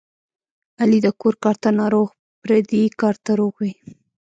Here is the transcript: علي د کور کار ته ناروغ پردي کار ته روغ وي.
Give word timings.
علي 0.81 0.99
د 1.05 1.07
کور 1.19 1.33
کار 1.43 1.55
ته 1.63 1.69
ناروغ 1.79 2.07
پردي 2.41 2.83
کار 3.01 3.15
ته 3.23 3.31
روغ 3.39 3.53
وي. 3.61 3.73